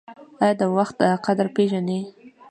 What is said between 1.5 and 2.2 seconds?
پیژنئ؟